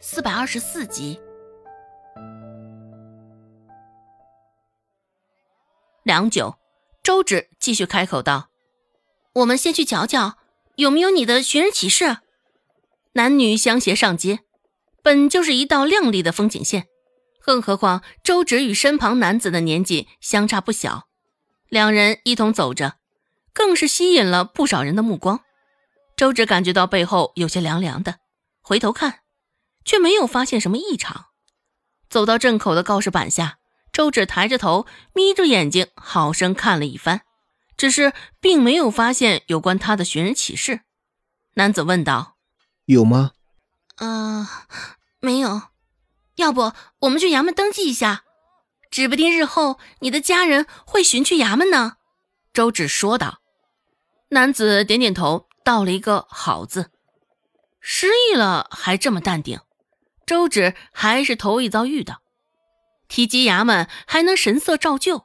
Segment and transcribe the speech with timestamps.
[0.00, 1.18] 四百二十四集。
[6.04, 6.56] 良久，
[7.02, 8.48] 周芷继续开口道
[9.34, 10.38] ：“我们先去瞧瞧，
[10.76, 12.18] 有没有你的寻人启事。
[13.14, 14.40] 男女相携上街，
[15.02, 16.86] 本就是一道亮丽的风景线。
[17.40, 21.08] 更何况周芷与身旁男子的年纪相差不小，
[21.68, 22.98] 两人一同走着，
[23.52, 25.40] 更是吸引了不少人的目光。
[26.16, 28.20] 周芷感觉到背后有些凉凉的，
[28.62, 29.20] 回头看。”
[29.88, 31.28] 却没有发现什么异常。
[32.10, 33.58] 走到镇口的告示板下，
[33.90, 37.22] 周芷抬着头，眯着眼睛，好生看了一番，
[37.78, 40.82] 只是并没有发现有关他的寻人启事。
[41.54, 42.36] 男子问道
[42.84, 43.32] ：“有吗
[43.96, 44.46] ？”“呃，
[45.20, 45.62] 没有。
[46.36, 48.24] 要不我们去衙门登记一下，
[48.90, 51.96] 指不定日后你的家人会寻去衙门呢。”
[52.52, 53.40] 周芷说道。
[54.28, 56.90] 男子点点头，道了一个“好”字。
[57.80, 59.58] 失忆了还这么淡定。
[60.28, 62.20] 周芷还是头一遭遇到，
[63.08, 65.24] 提及衙门还能神色照旧，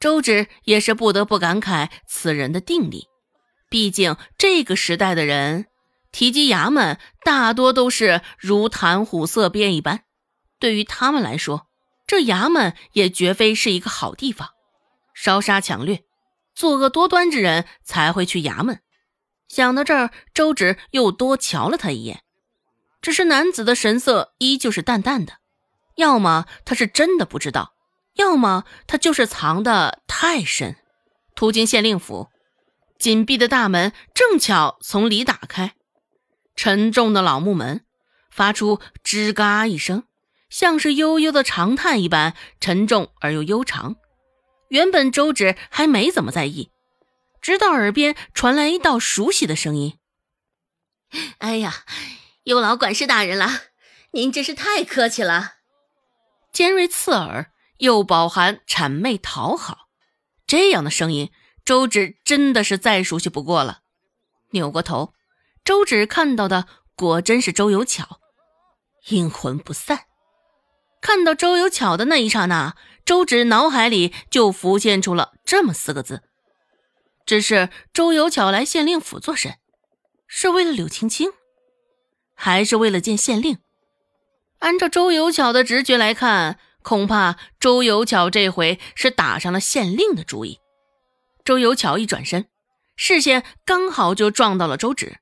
[0.00, 3.06] 周芷也是不得不感慨此人的定力。
[3.70, 5.66] 毕竟这个时代的人，
[6.10, 10.02] 提及衙门大多都是如谈虎色变一般，
[10.58, 11.68] 对于他们来说，
[12.04, 14.48] 这衙门也绝非是一个好地方。
[15.14, 16.02] 烧杀抢掠、
[16.56, 18.80] 作恶多端之人才会去衙门。
[19.46, 22.23] 想到这儿，周芷又多瞧了他一眼。
[23.04, 25.34] 只是男子的神色依旧是淡淡的，
[25.96, 27.74] 要么他是真的不知道，
[28.14, 30.76] 要么他就是藏的太深。
[31.34, 32.30] 途经县令府，
[32.98, 35.74] 紧闭的大门正巧从里打开，
[36.56, 37.84] 沉重的老木门
[38.30, 40.04] 发出吱嘎一声，
[40.48, 43.96] 像是悠悠的长叹一般沉重而又悠长。
[44.70, 46.70] 原本周芷还没怎么在意，
[47.42, 49.98] 直到耳边传来一道熟悉的声音
[51.40, 51.84] ：“哎呀！”
[52.44, 53.48] 有劳管事大人了，
[54.10, 55.54] 您真是太客气了。
[56.52, 59.88] 尖锐刺耳，又饱含谄媚讨好，
[60.46, 61.32] 这样的声音，
[61.64, 63.80] 周芷真的是再熟悉不过了。
[64.50, 65.14] 扭过头，
[65.64, 68.20] 周芷看到的果真是周有巧，
[69.06, 70.00] 阴魂不散。
[71.00, 72.76] 看到周有巧的那一刹那，
[73.06, 76.22] 周芷脑海里就浮现出了这么四个字：
[77.24, 79.54] 只是周有巧来县令府做甚？
[80.26, 81.32] 是为了柳青青？
[82.34, 83.58] 还是为了见县令。
[84.60, 90.58] 按照周有巧的直觉来看，恐怕周有巧这回是打上了县令的主意。
[91.44, 92.46] 周有巧一转身，
[92.96, 95.18] 视线刚好就撞到了周芷，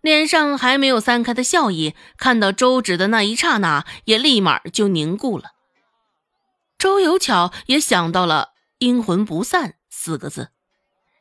[0.00, 5.50] 脸上还没有散开的笑意，看到周芷的那一刹那，也立马就凝固了。
[6.78, 10.48] 周有巧也想到了“阴魂不散”四个字，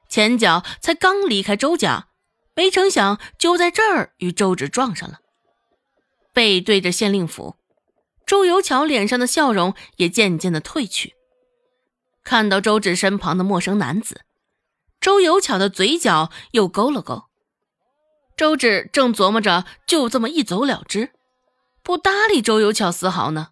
[0.07, 2.08] 前脚才刚离开周家。
[2.59, 5.19] 没成想，就在这儿与周芷撞上了。
[6.33, 7.55] 背对着县令府，
[8.27, 11.15] 周有巧脸上的笑容也渐渐的褪去。
[12.21, 14.25] 看到周芷身旁的陌生男子，
[14.99, 17.29] 周有巧的嘴角又勾了勾。
[18.35, 21.13] 周芷正琢磨着就这么一走了之，
[21.81, 23.51] 不搭理周有巧丝毫呢。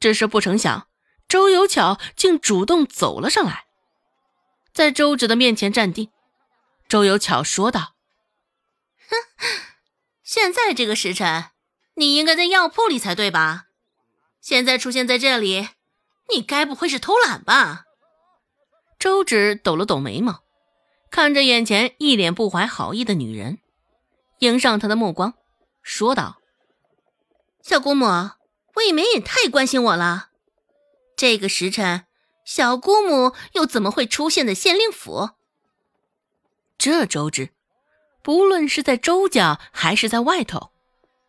[0.00, 0.88] 只是不成想，
[1.28, 3.66] 周有巧竟主动走了上来，
[4.74, 6.10] 在周芷的面前站定。
[6.88, 7.94] 周有巧说道。
[9.10, 9.16] 哼，
[10.22, 11.50] 现在这个时辰，
[11.94, 13.66] 你应该在药铺里才对吧？
[14.40, 15.68] 现在出现在这里，
[16.34, 17.84] 你该不会是偷懒吧？
[18.98, 20.44] 周芷抖了抖眉毛，
[21.10, 23.58] 看着眼前一脸不怀好意的女人，
[24.38, 25.34] 迎上她的目光，
[25.82, 26.40] 说道
[27.62, 28.06] ：“小姑母，
[28.76, 30.30] 未免也太关心我了。
[31.16, 32.06] 这个时辰，
[32.46, 35.30] 小姑母又怎么会出现在县令府？
[36.78, 37.50] 这周芷。”
[38.30, 40.70] 不论是在周家还是在外头，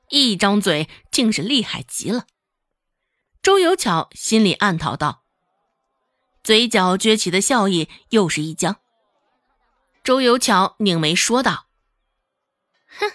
[0.09, 2.27] 一张嘴竟是厉害极了。
[3.41, 5.23] 周有巧心里暗讨道，
[6.43, 8.75] 嘴角撅起的笑意又是一僵。
[10.03, 11.65] 周有巧拧眉说道
[12.99, 13.11] ：“哼，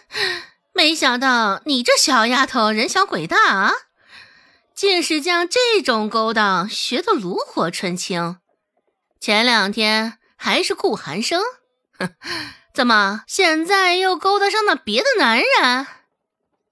[0.73, 3.73] 没想到你这小丫头人小鬼大啊，
[4.75, 8.39] 竟是将这种勾当学得炉火纯青。
[9.21, 11.41] 前两天还是顾寒生，
[11.97, 12.13] 哼。”
[12.77, 15.87] 怎么现在又勾搭上了别的男人？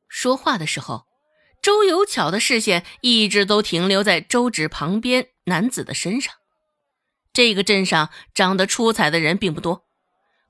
[0.07, 1.07] 说话的时候，
[1.63, 6.35] 周有巧的视线一直都停留在周芷旁边男子的身上。
[7.33, 9.87] 这个镇上长得出彩的人并不多，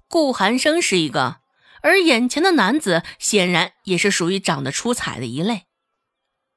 [0.08, 1.36] 顾寒生是一个，
[1.82, 5.68] 而眼前的男子显然也是属于长得出彩的一类。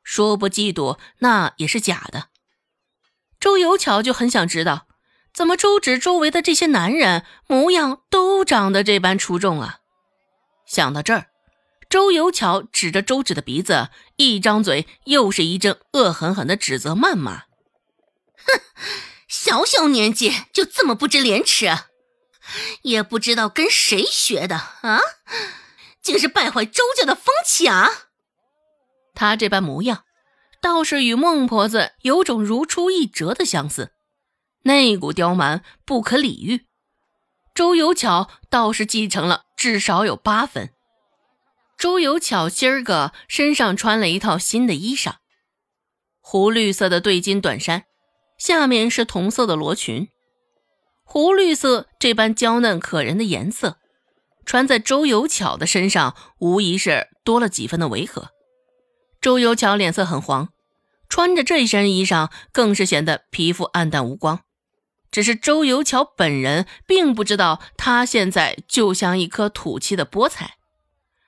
[0.01, 2.29] 说不嫉妒那也是假的。
[3.39, 4.86] 周有巧就很想知道。
[5.37, 9.81] 怎么周芷周围的这些男人模样都长得这般出众啊？
[10.65, 11.27] 想到这儿，
[11.87, 17.43] 周有巧指着周芷的鼻子，一张嘴又是一阵恶狠狠的指责谩骂
[18.47, 18.61] ：“哼，
[19.27, 21.67] 小小年纪就这么不知廉耻，
[22.81, 24.99] 也不知道跟谁学的啊！
[26.01, 27.91] 竟是败坏周家的风气啊！”
[29.13, 30.03] 他这般模样，
[30.59, 33.91] 倒是与孟婆子有种如出一辙的相似，
[34.67, 36.65] 那股刁蛮不可理喻。
[37.55, 40.69] 周有巧倒是继承了至少有八分。
[41.77, 45.15] 周有巧今儿个身上穿了一套新的衣裳，
[46.19, 47.85] 湖绿色的对襟短衫，
[48.37, 50.09] 下面是同色的罗裙。
[51.05, 53.77] 湖绿色这般娇嫩可人的颜色，
[54.45, 58.31] 穿在周有巧的身上，无疑是多了几分的违和。
[59.21, 60.49] 周有巧脸色很黄，
[61.07, 64.41] 穿着这身衣裳，更是显得皮肤暗淡无光。
[65.17, 70.57] 只是周游巧本人并不知道，她现在就像一颗土气的菠菜。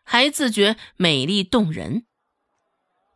[0.03, 2.06] 还自觉美丽动人。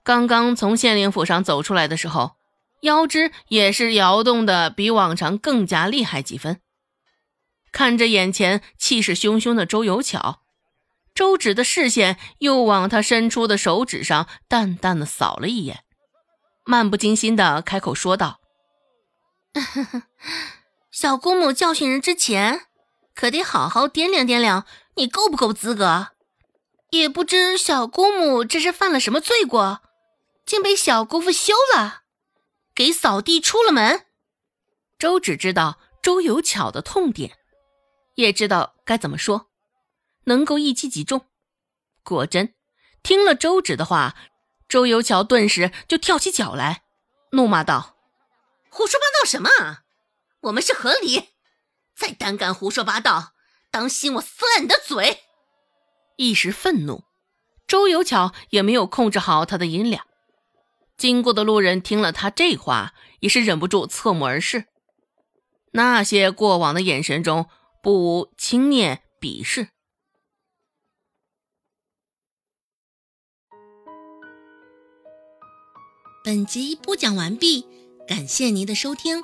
[0.03, 2.37] 刚刚从县令府上走出来的时候，
[2.81, 6.59] 腰肢也是摇动的比往常更加厉害几分。
[7.71, 10.41] 看着眼前气势汹汹的周游巧，
[11.13, 15.83] 周芷的视线又往他伸出的手指上淡淡的扫了一眼，
[16.65, 18.39] 漫不经心的开口说道
[20.93, 22.67] ：“小姑母教训人之前，
[23.15, 26.09] 可得好好掂量掂量，你够不够资格。”
[26.91, 29.81] 也不知小姑母这是犯了什么罪过，
[30.45, 32.03] 竟被小姑父休了，
[32.75, 34.05] 给扫地出了门。
[34.99, 37.39] 周芷知道周有巧的痛点，
[38.13, 39.49] 也知道该怎么说，
[40.25, 41.25] 能够一击即中。
[42.03, 42.53] 果真，
[43.01, 44.15] 听了周芷的话，
[44.69, 46.83] 周有巧顿时就跳起脚来，
[47.31, 47.97] 怒骂道
[48.69, 49.79] ：“胡说八道什么？
[50.43, 51.29] 我们是合理，
[51.95, 53.33] 再胆敢胡说八道，
[53.71, 55.21] 当心我撕烂你的嘴！”
[56.17, 57.05] 一时愤怒，
[57.65, 60.05] 周有巧也没有控制好他的音量。
[60.97, 64.65] 经过的路人听了他这话，也是忍不住侧目而视。
[65.71, 67.49] 那些过往的眼神中，
[67.81, 69.69] 不无轻蔑鄙视。
[76.23, 77.65] 本集播讲完毕，
[78.07, 79.23] 感谢您的收听。